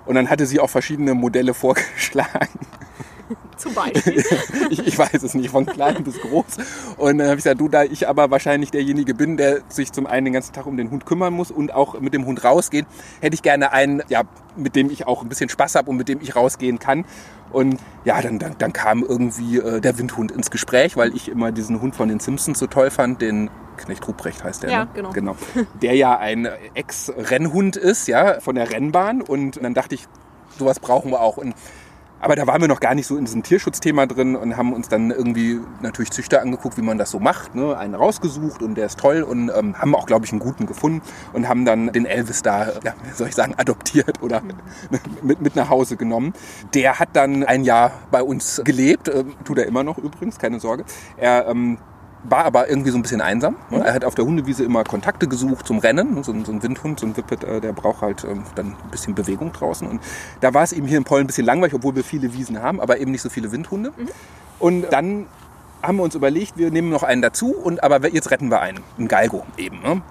[0.09, 2.49] Und dann hatte sie auch verschiedene Modelle vorgeschlagen.
[3.57, 4.25] Zum Beispiel.
[4.71, 6.57] ich, ich, weiß es nicht, von klein bis groß.
[6.97, 10.07] Und dann habe ich gesagt, du, da ich aber wahrscheinlich derjenige bin, der sich zum
[10.07, 12.87] einen den ganzen Tag um den Hund kümmern muss und auch mit dem Hund rausgehen,
[13.21, 14.23] hätte ich gerne einen, ja,
[14.55, 17.05] mit dem ich auch ein bisschen Spaß habe und mit dem ich rausgehen kann.
[17.51, 21.51] Und ja, dann, dann, dann kam irgendwie äh, der Windhund ins Gespräch, weil ich immer
[21.51, 24.89] diesen Hund von den Simpsons so toll fand, den Knecht Ruprecht heißt der, ja, ne?
[24.93, 25.09] genau.
[25.11, 25.35] genau.
[25.81, 29.21] Der ja ein Ex-Rennhund ist, ja, von der Rennbahn.
[29.21, 30.07] Und dann dachte ich,
[30.57, 31.37] sowas brauchen wir auch.
[31.37, 31.55] Und
[32.21, 34.89] aber da waren wir noch gar nicht so in diesem Tierschutzthema drin und haben uns
[34.89, 37.55] dann irgendwie natürlich Züchter angeguckt, wie man das so macht.
[37.55, 37.77] Ne?
[37.77, 41.01] Einen rausgesucht und der ist toll und ähm, haben auch, glaube ich, einen guten gefunden
[41.33, 44.41] und haben dann den Elvis da, ja, wie soll ich sagen, adoptiert oder
[45.21, 46.33] mit, mit nach Hause genommen.
[46.73, 50.59] Der hat dann ein Jahr bei uns gelebt, äh, tut er immer noch übrigens, keine
[50.59, 50.83] Sorge.
[51.15, 51.77] Er ähm,
[52.23, 53.55] war aber irgendwie so ein bisschen einsam.
[53.69, 53.83] Ne?
[53.83, 56.21] Er hat auf der Hundewiese immer Kontakte gesucht zum Rennen.
[56.23, 58.91] So ein, so ein Windhund, so ein Whippet, äh, der braucht halt ähm, dann ein
[58.91, 59.87] bisschen Bewegung draußen.
[59.87, 60.01] Und
[60.41, 62.81] da war es eben hier in Pollen ein bisschen langweilig, obwohl wir viele Wiesen haben,
[62.81, 63.93] aber eben nicht so viele Windhunde.
[63.95, 64.09] Mhm.
[64.59, 65.27] Und dann
[65.81, 68.81] haben wir uns überlegt, wir nehmen noch einen dazu, und aber jetzt retten wir einen,
[68.97, 69.81] einen Galgo eben.
[69.81, 70.01] Ne?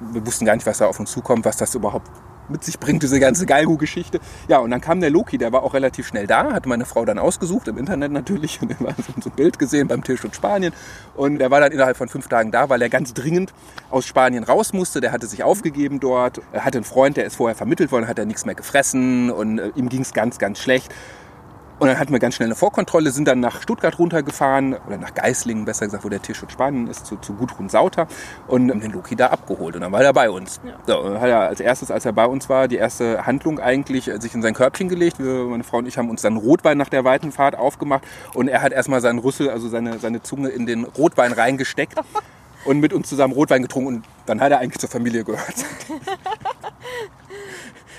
[0.00, 2.10] Wir wussten gar nicht, was da auf uns zukommt, was das überhaupt
[2.48, 4.20] mit sich bringt, diese ganze Galgo-Geschichte.
[4.48, 7.04] Ja, und dann kam der Loki, der war auch relativ schnell da, hatte meine Frau
[7.04, 10.72] dann ausgesucht, im Internet natürlich, und er war so ein Bild gesehen beim Tierschutz Spanien.
[11.14, 13.52] Und er war dann innerhalb von fünf Tagen da, weil er ganz dringend
[13.90, 15.00] aus Spanien raus musste.
[15.00, 18.18] Der hatte sich aufgegeben dort, er hatte einen Freund, der ist vorher vermittelt worden, hat
[18.18, 20.92] er nichts mehr gefressen und äh, ihm ging es ganz, ganz schlecht.
[21.78, 25.12] Und dann hatten wir ganz schnell eine Vorkontrolle, sind dann nach Stuttgart runtergefahren, oder nach
[25.14, 28.06] Geislingen besser gesagt, wo der Tierschutz Spanien ist, zu, zu Gudrun Sauter
[28.46, 29.74] und haben den Loki da abgeholt.
[29.74, 30.60] Und dann war er bei uns.
[30.64, 30.72] Ja.
[30.86, 34.18] So, hat er als erstes, als er bei uns war, die erste Handlung eigentlich äh,
[34.20, 35.18] sich in sein Körbchen gelegt.
[35.18, 38.48] Wir, meine Frau und ich haben uns dann Rotwein nach der weiten Fahrt aufgemacht und
[38.48, 41.94] er hat erstmal seinen Rüssel, also seine, seine Zunge in den Rotwein reingesteckt.
[42.66, 45.54] und mit uns zusammen Rotwein getrunken und dann hat er eigentlich zur Familie gehört.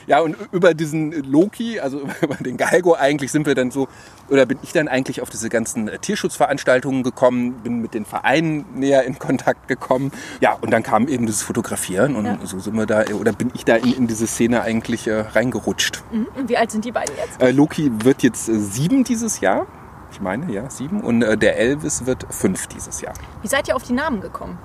[0.08, 3.88] Ja, und über diesen Loki, also über den Galgo eigentlich sind wir dann so,
[4.30, 8.66] oder bin ich dann eigentlich auf diese ganzen äh, Tierschutzveranstaltungen gekommen, bin mit den Vereinen
[8.74, 10.12] näher in Kontakt gekommen.
[10.40, 12.40] Ja, und dann kam eben dieses Fotografieren und ja.
[12.44, 16.02] so sind wir da, oder bin ich da in, in diese Szene eigentlich äh, reingerutscht.
[16.12, 16.28] Mhm.
[16.36, 17.42] Und wie alt sind die beiden jetzt?
[17.42, 19.68] Äh, Loki wird jetzt äh, sieben dieses Jahr.
[20.12, 21.02] Ich meine, ja, sieben.
[21.02, 23.14] Und äh, der Elvis wird fünf dieses Jahr.
[23.42, 24.58] Wie seid ihr auf die Namen gekommen?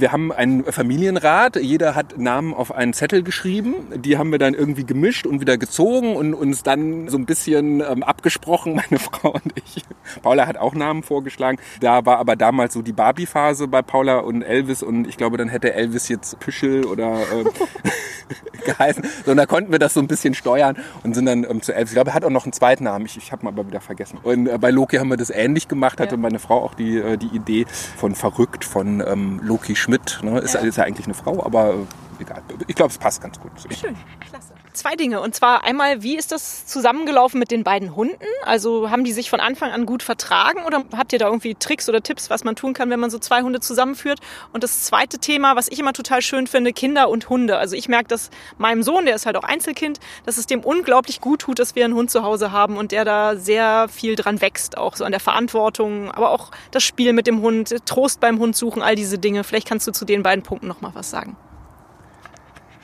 [0.00, 3.74] Wir haben einen Familienrat, jeder hat Namen auf einen Zettel geschrieben.
[3.96, 7.80] Die haben wir dann irgendwie gemischt und wieder gezogen und uns dann so ein bisschen
[7.80, 9.82] ähm, abgesprochen, meine Frau und ich.
[10.22, 11.58] Paula hat auch Namen vorgeschlagen.
[11.80, 15.48] Da war aber damals so die Barbie-Phase bei Paula und Elvis und ich glaube, dann
[15.48, 17.44] hätte Elvis jetzt Püschel oder äh,
[18.68, 19.04] geheißen.
[19.24, 21.74] So, und da konnten wir das so ein bisschen steuern und sind dann ähm, zu
[21.74, 21.90] Elvis.
[21.90, 23.06] Ich glaube, er hat auch noch einen zweiten Namen.
[23.06, 24.18] Ich, ich habe ihn aber wieder vergessen.
[24.22, 26.00] Und äh, bei Loki haben wir das ähnlich gemacht.
[26.00, 26.20] Hatte ja.
[26.20, 30.20] meine Frau auch die, äh, die Idee von Verrückt, von ähm, Loki Schmidt.
[30.22, 30.38] Ne?
[30.40, 30.60] Ist, ja.
[30.60, 32.42] ist ja eigentlich eine Frau, aber äh, egal.
[32.66, 33.52] Ich glaube, es passt ganz gut.
[33.70, 33.96] Schön,
[34.28, 35.20] klasse zwei Dinge.
[35.20, 38.16] Und zwar einmal, wie ist das zusammengelaufen mit den beiden Hunden?
[38.44, 41.88] Also haben die sich von Anfang an gut vertragen oder habt ihr da irgendwie Tricks
[41.88, 44.20] oder Tipps, was man tun kann, wenn man so zwei Hunde zusammenführt?
[44.52, 47.58] Und das zweite Thema, was ich immer total schön finde, Kinder und Hunde.
[47.58, 51.20] Also ich merke, dass meinem Sohn, der ist halt auch Einzelkind, dass es dem unglaublich
[51.20, 54.40] gut tut, dass wir einen Hund zu Hause haben und der da sehr viel dran
[54.40, 58.38] wächst, auch so an der Verantwortung, aber auch das Spiel mit dem Hund, Trost beim
[58.38, 59.44] Hund suchen, all diese Dinge.
[59.44, 61.36] Vielleicht kannst du zu den beiden Punkten noch mal was sagen.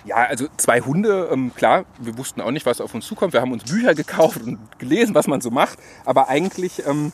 [0.05, 3.33] Ja, also zwei Hunde, ähm, klar, wir wussten auch nicht, was auf uns zukommt.
[3.33, 5.79] Wir haben uns Bücher gekauft und gelesen, was man so macht.
[6.05, 7.13] Aber eigentlich ähm,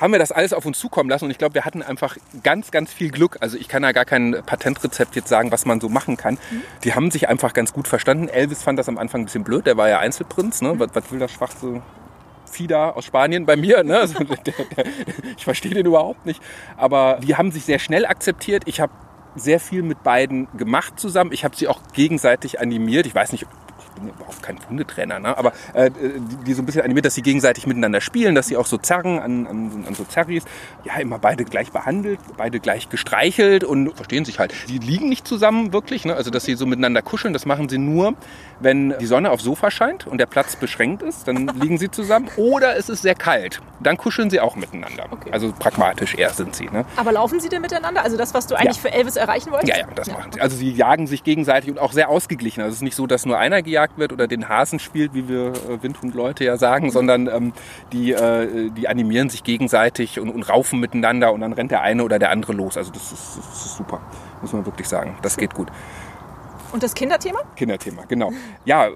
[0.00, 2.70] haben wir das alles auf uns zukommen lassen und ich glaube, wir hatten einfach ganz,
[2.70, 3.36] ganz viel Glück.
[3.40, 6.34] Also ich kann da gar kein Patentrezept jetzt sagen, was man so machen kann.
[6.34, 6.62] Mhm.
[6.84, 8.28] Die haben sich einfach ganz gut verstanden.
[8.28, 10.62] Elvis fand das am Anfang ein bisschen blöd, der war ja Einzelprinz.
[10.62, 10.74] Ne?
[10.74, 10.80] Mhm.
[10.80, 11.82] Was, was will das schwarze
[12.46, 13.84] Fieder aus Spanien bei mir.
[13.84, 13.98] Ne?
[13.98, 14.86] Also der, der,
[15.36, 16.42] ich verstehe den überhaupt nicht.
[16.76, 18.62] Aber die haben sich sehr schnell akzeptiert.
[18.66, 18.92] Ich habe
[19.36, 21.32] sehr viel mit beiden gemacht zusammen.
[21.32, 23.06] Ich habe sie auch gegenseitig animiert.
[23.06, 23.46] Ich weiß nicht,
[24.00, 25.36] bin überhaupt kein Hundetrainer, ne?
[25.36, 28.56] aber äh, die, die, so ein bisschen animiert, dass sie gegenseitig miteinander spielen, dass sie
[28.56, 30.44] auch so zerren an, an, an so Zerris.
[30.84, 34.54] Ja, immer beide gleich behandelt, beide gleich gestreichelt und verstehen sich halt.
[34.68, 36.14] Die liegen nicht zusammen wirklich, ne?
[36.14, 38.14] also dass sie so miteinander kuscheln, das machen sie nur,
[38.60, 42.28] wenn die Sonne aufs Sofa scheint und der Platz beschränkt ist, dann liegen sie zusammen.
[42.36, 45.06] Oder es ist sehr kalt, dann kuscheln sie auch miteinander.
[45.10, 45.30] Okay.
[45.32, 46.66] Also pragmatisch eher sind sie.
[46.66, 46.84] Ne?
[46.96, 48.02] Aber laufen sie denn miteinander?
[48.02, 48.82] Also das, was du eigentlich ja.
[48.82, 49.72] für Elvis erreichen wolltest?
[49.72, 50.14] Ja, ja, das ja.
[50.14, 50.40] machen sie.
[50.40, 52.60] Also sie jagen sich gegenseitig und auch sehr ausgeglichen.
[52.60, 55.14] Also es ist nicht so, dass nur einer gejagt gejagt wird oder den Hasen spielt,
[55.14, 57.52] wie wir äh, Windhundleute ja sagen, sondern ähm,
[57.92, 62.04] die, äh, die animieren sich gegenseitig und, und raufen miteinander und dann rennt der eine
[62.04, 62.76] oder der andere los.
[62.76, 64.00] Also das ist, das ist super,
[64.40, 65.16] muss man wirklich sagen.
[65.22, 65.68] Das geht gut.
[66.72, 67.40] Und das Kinderthema?
[67.56, 68.32] Kinderthema, genau.
[68.64, 68.88] Ja,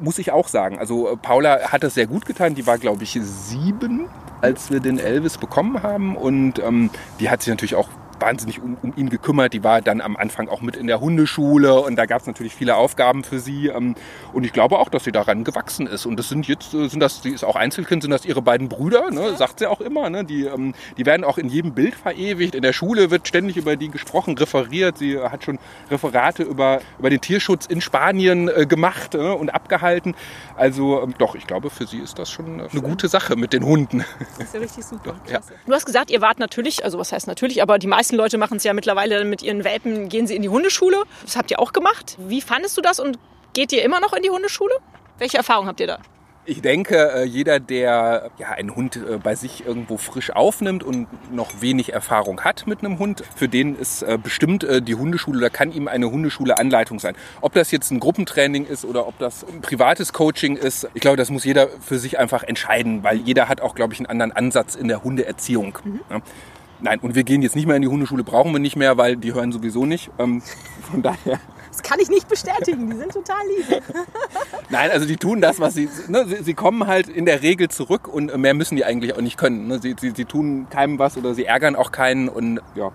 [0.00, 0.78] muss ich auch sagen.
[0.78, 2.54] Also äh, Paula hat das sehr gut getan.
[2.54, 4.08] Die war, glaube ich, sieben,
[4.40, 6.16] als wir den Elvis bekommen haben.
[6.16, 7.88] Und ähm, die hat sich natürlich auch
[8.24, 9.52] wahnsinnig um, um, ihn gekümmert.
[9.52, 12.54] Die war dann am Anfang auch mit in der Hundeschule und da gab es natürlich
[12.54, 13.68] viele Aufgaben für sie.
[13.68, 13.94] Ähm,
[14.32, 16.06] und ich glaube auch, dass sie daran gewachsen ist.
[16.06, 18.68] Und das sind jetzt, äh, sind das, sie ist auch Einzelkind, sind das ihre beiden
[18.68, 19.36] Brüder, ne?
[19.36, 20.08] sagt sie auch immer.
[20.10, 20.24] Ne?
[20.24, 22.54] Die, ähm, die werden auch in jedem Bild verewigt.
[22.54, 24.98] In der Schule wird ständig über die gesprochen, referiert.
[24.98, 25.58] Sie hat schon
[25.90, 30.14] Referate über, über den Tierschutz in Spanien äh, gemacht äh, und abgehalten.
[30.56, 33.64] Also ähm, doch, ich glaube, für sie ist das schon eine gute Sache mit den
[33.64, 34.04] Hunden.
[34.38, 35.14] Das ist ja richtig super.
[35.24, 35.40] Doch, ja.
[35.66, 38.56] Du hast gesagt, ihr wart natürlich, also was heißt natürlich, aber die meisten Leute machen
[38.56, 41.02] es ja mittlerweile mit ihren Welpen, gehen sie in die Hundeschule.
[41.22, 42.16] Das habt ihr auch gemacht.
[42.18, 43.18] Wie fandest du das und
[43.52, 44.74] geht ihr immer noch in die Hundeschule?
[45.18, 45.98] Welche Erfahrung habt ihr da?
[46.46, 51.06] Ich denke, äh, jeder, der ja, einen Hund äh, bei sich irgendwo frisch aufnimmt und
[51.34, 55.50] noch wenig Erfahrung hat mit einem Hund, für den ist äh, bestimmt die Hundeschule oder
[55.50, 57.14] kann ihm eine Hundeschule Anleitung sein.
[57.40, 61.16] Ob das jetzt ein Gruppentraining ist oder ob das ein privates Coaching ist, ich glaube,
[61.16, 64.32] das muss jeder für sich einfach entscheiden, weil jeder hat auch, glaube ich, einen anderen
[64.32, 65.78] Ansatz in der Hundeerziehung.
[65.84, 66.00] Mhm.
[66.80, 69.16] Nein, und wir gehen jetzt nicht mehr in die Hundeschule, brauchen wir nicht mehr, weil
[69.16, 70.10] die hören sowieso nicht.
[70.18, 70.42] Ähm,
[70.90, 71.40] von daher
[71.74, 73.82] das kann ich nicht bestätigen, die sind total lieb.
[74.70, 77.68] Nein, also die tun das, was sie, ne, sie, sie, kommen halt in der Regel
[77.68, 79.66] zurück und mehr müssen die eigentlich auch nicht können.
[79.66, 79.80] Ne?
[79.80, 82.92] Sie, sie, sie tun keinem was oder sie ärgern auch keinen und ja,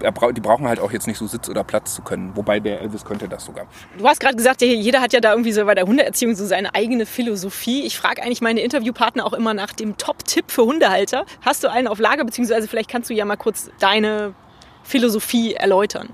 [0.00, 2.32] ich die brauchen halt auch jetzt nicht so Sitz oder Platz zu können.
[2.34, 3.66] Wobei der Elvis könnte das sogar.
[3.96, 6.74] Du hast gerade gesagt, jeder hat ja da irgendwie so bei der Hundeerziehung so seine
[6.74, 7.84] eigene Philosophie.
[7.84, 11.24] Ich frage eigentlich meine Interviewpartner auch immer nach dem Top-Tipp für Hundehalter.
[11.42, 14.34] Hast du einen auf Lager, beziehungsweise vielleicht kannst du ja mal kurz deine
[14.82, 16.08] Philosophie erläutern?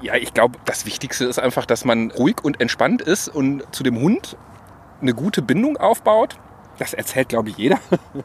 [0.00, 3.82] Ja, ich glaube, das Wichtigste ist einfach, dass man ruhig und entspannt ist und zu
[3.82, 4.36] dem Hund
[5.00, 6.38] eine gute Bindung aufbaut.
[6.78, 7.78] Das erzählt, glaube ich, jeder.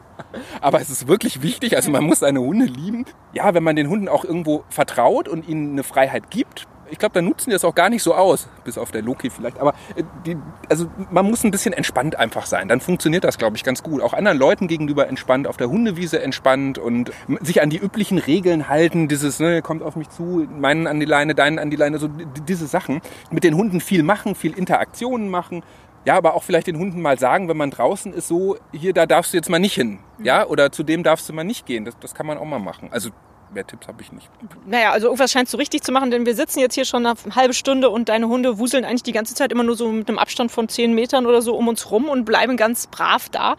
[0.60, 1.76] Aber es ist wirklich wichtig.
[1.76, 3.04] Also man muss seine Hunde lieben.
[3.32, 7.14] Ja, wenn man den Hunden auch irgendwo vertraut und ihnen eine Freiheit gibt, ich glaube,
[7.14, 9.58] dann nutzen die das auch gar nicht so aus, bis auf der Loki vielleicht.
[9.58, 10.36] Aber äh, die,
[10.68, 12.68] also man muss ein bisschen entspannt einfach sein.
[12.68, 14.02] Dann funktioniert das, glaube ich, ganz gut.
[14.02, 18.68] Auch anderen Leuten gegenüber entspannt, auf der Hundewiese entspannt und sich an die üblichen Regeln
[18.68, 19.08] halten.
[19.08, 22.08] Dieses, ne, kommt auf mich zu, meinen an die Leine, deinen an die Leine, so
[22.48, 23.00] diese Sachen.
[23.30, 25.62] Mit den Hunden viel machen, viel Interaktionen machen.
[26.04, 29.06] Ja, aber auch vielleicht den Hunden mal sagen, wenn man draußen ist, so, hier, da
[29.06, 29.98] darfst du jetzt mal nicht hin.
[30.22, 31.84] Ja, oder zu dem darfst du mal nicht gehen.
[31.84, 32.88] Das, das kann man auch mal machen.
[32.92, 33.10] Also
[33.54, 34.28] mehr Tipps habe ich nicht.
[34.66, 37.16] Naja, also irgendwas scheinst du richtig zu machen, denn wir sitzen jetzt hier schon eine
[37.34, 40.18] halbe Stunde und deine Hunde wuseln eigentlich die ganze Zeit immer nur so mit einem
[40.18, 43.56] Abstand von zehn Metern oder so um uns rum und bleiben ganz brav da.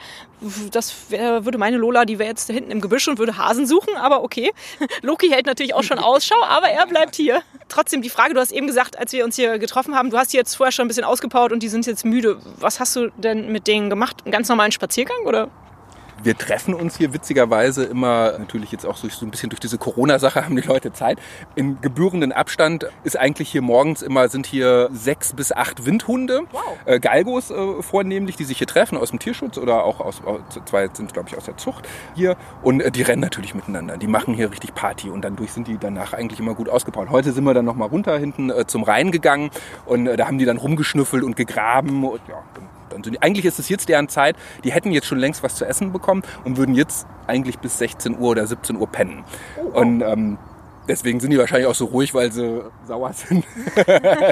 [0.71, 3.95] Das wär, würde meine Lola, die wäre jetzt hinten im Gebüsch und würde Hasen suchen,
[3.95, 4.51] aber okay.
[5.01, 7.41] Loki hält natürlich auch schon Ausschau, aber er bleibt hier.
[7.69, 10.34] Trotzdem die Frage, du hast eben gesagt, als wir uns hier getroffen haben, du hast
[10.34, 12.39] die jetzt vorher schon ein bisschen ausgepowert und die sind jetzt müde.
[12.60, 14.17] Was hast du denn mit denen gemacht?
[14.23, 15.49] Einen ganz normalen Spaziergang oder?
[16.25, 20.43] Wir treffen uns hier witzigerweise immer, natürlich jetzt auch so ein bisschen durch diese Corona-Sache
[20.43, 21.19] haben die Leute Zeit.
[21.53, 26.63] Im gebührenden Abstand ist eigentlich hier morgens immer, sind hier sechs bis acht Windhunde, wow.
[26.85, 30.23] äh, Galgos äh, vornehmlich, die sich hier treffen aus dem Tierschutz oder auch aus,
[30.65, 33.97] zwei sind glaube ich aus der Zucht hier und äh, die rennen natürlich miteinander.
[33.97, 37.11] Die machen hier richtig Party und dann durch sind die danach eigentlich immer gut ausgebaut.
[37.11, 39.51] Heute sind wir dann nochmal runter hinten äh, zum Rhein gegangen
[39.85, 42.41] und äh, da haben die dann rumgeschnüffelt und gegraben und ja,
[42.93, 45.91] und eigentlich ist es jetzt deren Zeit, die hätten jetzt schon längst was zu essen
[45.91, 49.24] bekommen und würden jetzt eigentlich bis 16 Uhr oder 17 Uhr pennen.
[49.58, 49.80] Oh, oh.
[49.82, 50.38] Und ähm,
[50.88, 53.45] deswegen sind die wahrscheinlich auch so ruhig, weil sie sauer sind.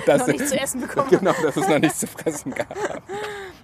[0.06, 1.08] dass noch nichts zu essen bekommen.
[1.10, 2.76] Genau, dass es noch nichts zu fressen gab.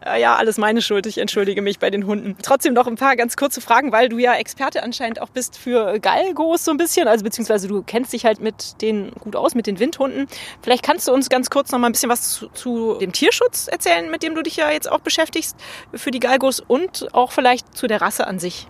[0.06, 1.06] Ja, alles meine Schuld.
[1.06, 2.38] Ich entschuldige mich bei den Hunden.
[2.42, 6.00] Trotzdem noch ein paar ganz kurze Fragen, weil du ja Experte anscheinend auch bist für
[6.00, 7.08] Galgos so ein bisschen.
[7.08, 10.28] Also beziehungsweise du kennst dich halt mit denen gut aus, mit den Windhunden.
[10.62, 13.68] Vielleicht kannst du uns ganz kurz noch mal ein bisschen was zu, zu dem Tierschutz
[13.68, 15.58] erzählen, mit dem du dich ja jetzt auch beschäftigst
[15.94, 18.68] für die Galgos und auch vielleicht zu der Rasse an sich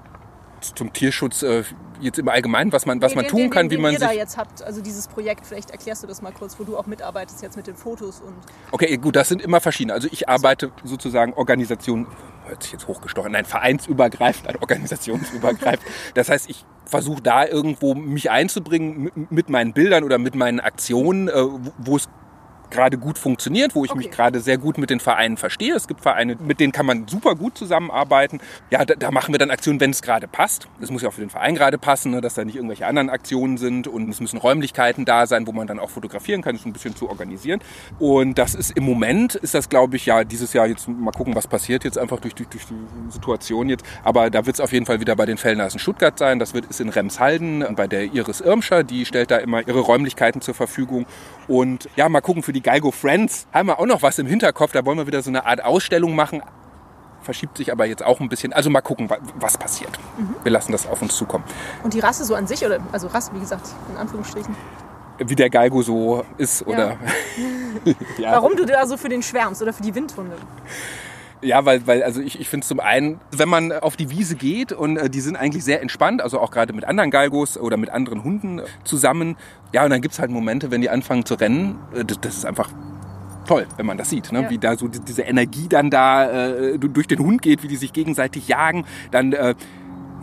[0.61, 1.63] zum Tierschutz äh,
[2.01, 4.07] jetzt im Allgemeinen, was man, was man tun den, kann, den, wie man ihr sich...
[4.07, 6.85] da jetzt habt, also dieses Projekt, vielleicht erklärst du das mal kurz, wo du auch
[6.85, 8.35] mitarbeitest jetzt mit den Fotos und...
[8.71, 9.93] Okay, gut, das sind immer verschiedene.
[9.93, 12.07] Also ich arbeite sozusagen Organisation,
[12.47, 15.89] hört sich jetzt hochgestochen, nein, vereinsübergreifend, nein, organisationsübergreifend.
[16.13, 21.27] Das heißt, ich versuche da irgendwo mich einzubringen mit meinen Bildern oder mit meinen Aktionen,
[21.27, 21.33] äh,
[21.77, 22.09] wo es
[22.71, 23.99] gerade gut funktioniert, wo ich okay.
[23.99, 25.75] mich gerade sehr gut mit den Vereinen verstehe.
[25.75, 28.39] Es gibt Vereine, mit denen kann man super gut zusammenarbeiten.
[28.69, 30.67] Ja, da, da machen wir dann Aktionen, wenn es gerade passt.
[30.79, 33.10] Das muss ja auch für den Verein gerade passen, ne, dass da nicht irgendwelche anderen
[33.10, 36.65] Aktionen sind und es müssen Räumlichkeiten da sein, wo man dann auch fotografieren kann, das
[36.65, 37.62] ein bisschen zu organisieren.
[37.99, 41.36] Und das ist im Moment, ist das glaube ich ja dieses Jahr jetzt mal gucken,
[41.36, 43.86] was passiert jetzt einfach durch, durch, durch die Situation jetzt.
[44.03, 46.39] Aber da wird es auf jeden Fall wieder bei den Fellnasen Stuttgart sein.
[46.39, 50.41] Das wird ist in Remshalden bei der Iris Irmscher, die stellt da immer ihre Räumlichkeiten
[50.41, 51.05] zur Verfügung.
[51.47, 54.27] Und ja, mal gucken für die die Galgo Friends haben wir auch noch was im
[54.27, 54.73] Hinterkopf.
[54.73, 56.43] Da wollen wir wieder so eine Art Ausstellung machen.
[57.21, 58.51] Verschiebt sich aber jetzt auch ein bisschen.
[58.51, 59.97] Also mal gucken, was passiert.
[60.17, 60.35] Mhm.
[60.43, 61.45] Wir lassen das auf uns zukommen.
[61.83, 64.53] Und die Rasse so an sich, oder also Rasse, wie gesagt, in Anführungsstrichen?
[65.19, 66.97] Wie der Galgo so ist, oder?
[67.85, 67.93] Ja.
[68.17, 68.31] ja.
[68.33, 70.35] Warum du da so für den schwärmst oder für die Windhunde?
[71.41, 74.73] Ja, weil, weil also ich, ich finde zum einen, wenn man auf die Wiese geht
[74.73, 77.89] und äh, die sind eigentlich sehr entspannt, also auch gerade mit anderen Galgos oder mit
[77.89, 79.38] anderen Hunden zusammen.
[79.71, 82.45] Ja, und dann gibt's halt Momente, wenn die anfangen zu rennen, äh, das, das ist
[82.45, 82.69] einfach
[83.47, 84.43] toll, wenn man das sieht, ne?
[84.43, 84.49] Ja.
[84.49, 87.93] wie da so diese Energie dann da äh, durch den Hund geht, wie die sich
[87.93, 89.56] gegenseitig jagen, dann äh,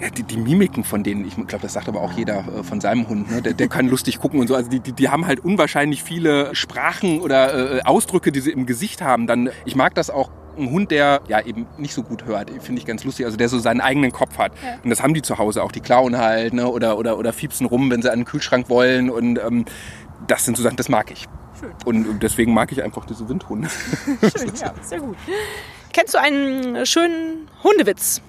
[0.01, 2.81] ja, die, die Mimiken von denen, ich glaube, das sagt aber auch jeder äh, von
[2.81, 3.43] seinem Hund, ne?
[3.43, 4.55] der, der kann lustig gucken und so.
[4.55, 8.67] Also die, die, die haben halt unwahrscheinlich viele Sprachen oder äh, Ausdrücke, die sie im
[8.67, 9.27] Gesicht haben.
[9.27, 12.81] Dann, ich mag das auch ein Hund, der ja eben nicht so gut hört, finde
[12.81, 14.53] ich ganz lustig, also der so seinen eigenen Kopf hat.
[14.63, 14.79] Ja.
[14.83, 16.69] Und das haben die zu Hause auch, die klauen halt, ne?
[16.69, 19.11] oder, oder, oder fiepsen rum, wenn sie an den Kühlschrank wollen.
[19.11, 19.65] Und ähm,
[20.27, 21.27] das sind so Sachen, das mag ich.
[21.59, 21.71] Schön.
[21.85, 23.69] Und deswegen mag ich einfach diese Windhunde.
[24.37, 25.17] Schön, ja, sehr gut.
[25.93, 28.21] Kennst du einen schönen Hundewitz?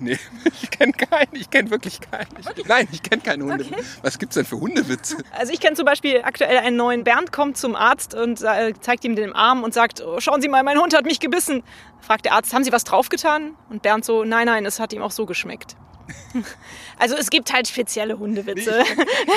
[0.00, 0.18] Nee,
[0.62, 1.34] ich kenne keinen.
[1.34, 2.28] Ich kenne wirklich keinen.
[2.38, 3.64] Ich, nein, ich kenne keine Hunde.
[3.64, 3.82] Okay.
[4.02, 5.18] Was gibt's denn für Hundewitze?
[5.38, 7.04] Also ich kenne zum Beispiel aktuell einen neuen.
[7.04, 10.48] Bernd kommt zum Arzt und äh, zeigt ihm den Arm und sagt, oh, schauen Sie
[10.48, 11.62] mal, mein Hund hat mich gebissen.
[12.00, 13.54] Fragt der Arzt, haben Sie was draufgetan?
[13.68, 15.76] Und Bernd so, nein, nein, es hat ihm auch so geschmeckt.
[17.00, 18.84] Also es gibt halt spezielle Hundewitze.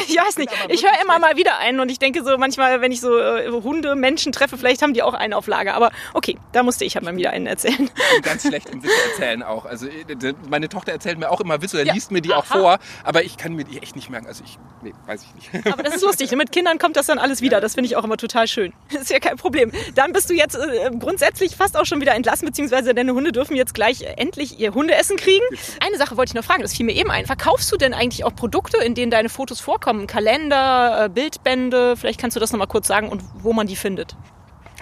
[0.07, 0.49] Ich weiß nicht.
[0.69, 3.49] Ich höre immer mal wieder einen und ich denke so manchmal, wenn ich so äh,
[3.49, 5.75] Hunde, Menschen treffe, vielleicht haben die auch einen auf Lager.
[5.75, 7.89] Aber okay, da musste ich halt mal wieder einen erzählen.
[8.21, 9.65] Ganz schlecht im Witze erzählen auch.
[9.65, 11.93] Also äh, meine Tochter erzählt mir auch immer Witze oder ja.
[11.93, 14.27] liest mir die auch vor, aber ich kann mir die echt nicht merken.
[14.27, 15.67] Also ich, nee, weiß ich nicht.
[15.71, 16.31] Aber das ist lustig.
[16.31, 17.61] Mit Kindern kommt das dann alles wieder.
[17.61, 18.73] Das finde ich auch immer total schön.
[18.91, 19.71] Das ist ja kein Problem.
[19.95, 23.55] Dann bist du jetzt äh, grundsätzlich fast auch schon wieder entlassen, beziehungsweise deine Hunde dürfen
[23.55, 25.45] jetzt gleich endlich ihr Hundeessen kriegen.
[25.79, 27.25] Eine Sache wollte ich noch fragen, das fiel mir eben ein.
[27.25, 30.07] Verkaufst du denn eigentlich auch Produkte, in denen deine Fotos vorkommen?
[30.07, 31.95] Kalender, äh, Bildbände?
[31.95, 34.15] Vielleicht kannst du das nochmal kurz sagen und wo man die findet.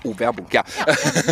[0.03, 0.63] Oh, Werbung, ja.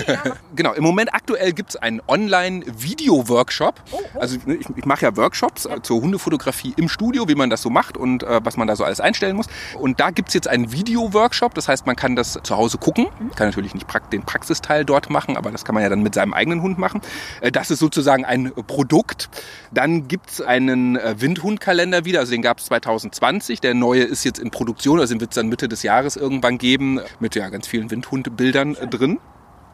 [0.08, 0.24] ja,
[0.56, 3.82] genau, im Moment aktuell gibt es einen Online-Video-Workshop.
[3.92, 4.20] Oh, oh.
[4.20, 5.82] Also ich, ich mache ja Workshops ja.
[5.82, 8.84] zur Hundefotografie im Studio, wie man das so macht und äh, was man da so
[8.84, 9.48] alles einstellen muss.
[9.80, 13.08] Und da gibt es jetzt einen Video-Workshop, das heißt, man kann das zu Hause gucken.
[13.20, 13.32] Mhm.
[13.32, 16.34] Kann natürlich nicht den Praxisteil dort machen, aber das kann man ja dann mit seinem
[16.34, 17.02] eigenen Hund machen.
[17.42, 19.30] Äh, das ist sozusagen ein Produkt.
[19.72, 23.62] Dann gibt es einen äh, Windhundkalender wieder, also den gab es 2020.
[23.62, 26.60] Der neue ist jetzt in Produktion, also den wird es dann Mitte des Jahres irgendwann
[26.60, 29.20] geben, mit ja ganz vielen Windhundebildern Liedern äh, drin.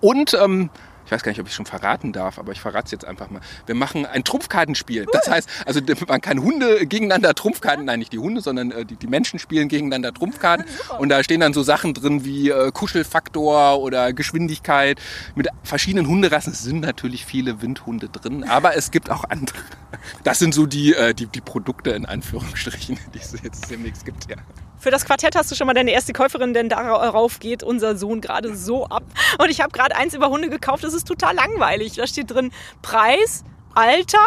[0.01, 0.69] Und ähm,
[1.05, 3.29] ich weiß gar nicht, ob ich schon verraten darf, aber ich verrate es jetzt einfach
[3.29, 3.39] mal.
[3.67, 5.05] Wir machen ein Trumpfkartenspiel.
[5.11, 8.95] Das heißt, also man kann Hunde gegeneinander Trumpfkarten, nein, nicht die Hunde, sondern äh, die,
[8.95, 10.65] die Menschen spielen gegeneinander Trumpfkarten.
[10.97, 14.99] Und da stehen dann so Sachen drin wie äh, Kuschelfaktor oder Geschwindigkeit.
[15.35, 19.57] Mit verschiedenen Hunderassen es sind natürlich viele Windhunde drin, aber es gibt auch andere.
[20.23, 24.29] Das sind so die, äh, die, die Produkte in Anführungsstrichen, die es jetzt demnächst gibt,
[24.29, 24.37] ja.
[24.79, 28.21] Für das Quartett hast du schon mal deine erste Käuferin, denn darauf geht unser Sohn
[28.21, 29.03] gerade so ab.
[29.39, 31.93] Und ich habe gerade eins über Hunde gekauft, das ist total langweilig.
[31.93, 33.43] Da steht drin Preis,
[33.75, 34.25] Alter,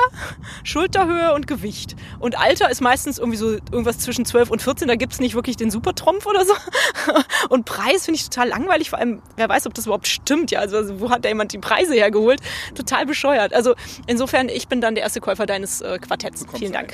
[0.62, 1.96] Schulterhöhe und Gewicht.
[2.18, 4.87] Und Alter ist meistens irgendwie so irgendwas zwischen 12 und 14.
[4.87, 6.52] Da gibt's nicht wirklich den Supertrumpf oder so.
[7.48, 8.90] Und Preis finde ich total langweilig.
[8.90, 10.50] Vor allem, wer weiß, ob das überhaupt stimmt.
[10.50, 12.40] Ja, also wo hat da jemand die Preise hergeholt?
[12.74, 13.54] Total bescheuert.
[13.54, 13.74] Also
[14.06, 16.44] insofern, ich bin dann der erste Käufer deines äh, Quartetts.
[16.54, 16.92] Vielen Dank.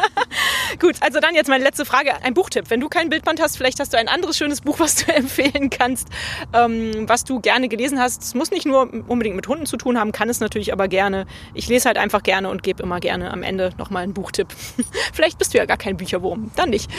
[0.80, 2.22] Gut, also dann jetzt meine letzte Frage.
[2.22, 2.70] Ein Buchtipp.
[2.70, 5.70] Wenn du kein Bildband hast, vielleicht hast du ein anderes schönes Buch, was du empfehlen
[5.70, 6.08] kannst,
[6.52, 8.22] ähm, was du gerne gelesen hast.
[8.22, 11.26] Es muss nicht nur unbedingt mit Hunden zu tun haben, kann es natürlich aber gerne.
[11.54, 14.48] Ich lese halt einfach gerne und gebe immer gerne am Ende nochmal einen Buchtipp.
[15.12, 16.90] Vielleicht bist du ja gar kein Bücherwurm, dann nicht.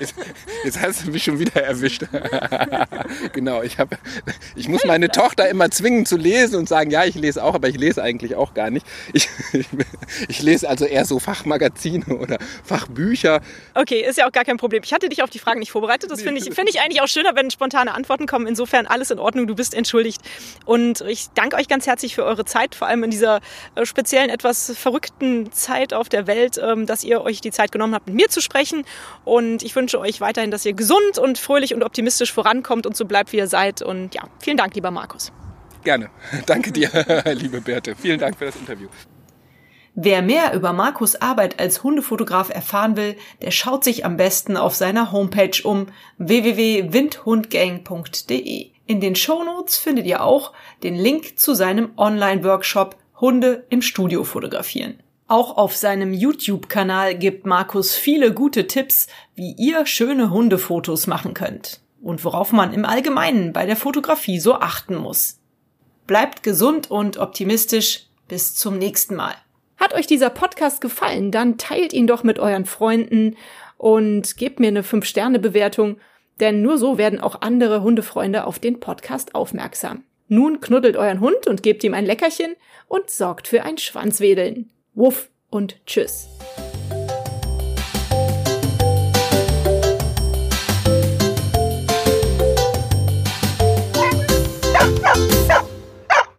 [0.00, 0.14] jetzt,
[0.64, 2.04] jetzt hast du mich schon wieder erwischt.
[3.32, 3.96] genau, ich, hab,
[4.54, 7.68] ich muss meine Tochter immer zwingen zu lesen und sagen, ja, ich lese auch, aber
[7.68, 8.86] ich lese eigentlich auch gar nicht.
[9.12, 9.66] Ich, ich,
[10.28, 12.38] ich lese also eher so Fachmagazine oder
[12.68, 13.40] Fachbücher.
[13.74, 14.82] Okay, ist ja auch gar kein Problem.
[14.84, 16.10] Ich hatte dich auf die Fragen nicht vorbereitet.
[16.10, 18.46] Das finde ich, find ich eigentlich auch schöner, wenn spontane Antworten kommen.
[18.46, 20.20] Insofern alles in Ordnung, du bist entschuldigt.
[20.64, 23.40] Und ich danke euch ganz herzlich für eure Zeit, vor allem in dieser
[23.74, 27.94] äh, speziellen, etwas verrückten Zeit auf der Welt, ähm, dass ihr euch die Zeit genommen
[27.94, 28.84] habt, mit mir zu sprechen.
[29.24, 33.06] Und ich wünsche euch weiterhin, dass ihr gesund und fröhlich und optimistisch vorankommt und so
[33.06, 33.82] bleibt, wie ihr seid.
[33.82, 35.32] Und ja, vielen Dank, lieber Markus.
[35.84, 36.10] Gerne.
[36.46, 36.90] Danke dir,
[37.34, 37.96] liebe Berthe.
[37.96, 38.88] Vielen Dank für das Interview.
[40.00, 44.76] Wer mehr über Markus Arbeit als Hundefotograf erfahren will, der schaut sich am besten auf
[44.76, 48.70] seiner Homepage um www.windhundgang.de.
[48.86, 50.52] In den Shownotes findet ihr auch
[50.84, 55.00] den Link zu seinem Online-Workshop Hunde im Studio fotografieren.
[55.26, 61.80] Auch auf seinem YouTube-Kanal gibt Markus viele gute Tipps, wie ihr schöne Hundefotos machen könnt
[62.00, 65.40] und worauf man im Allgemeinen bei der Fotografie so achten muss.
[66.06, 68.04] Bleibt gesund und optimistisch.
[68.28, 69.34] Bis zum nächsten Mal.
[69.78, 73.36] Hat euch dieser Podcast gefallen, dann teilt ihn doch mit euren Freunden
[73.76, 75.98] und gebt mir eine 5-Sterne-Bewertung
[76.40, 80.04] Denn nur so werden auch andere Hundefreunde auf den Podcast aufmerksam.
[80.28, 82.54] Nun knuddelt euren Hund und gebt ihm ein Leckerchen
[82.86, 84.70] und sorgt für ein Schwanzwedeln.
[84.94, 86.28] Wuff und tschüss.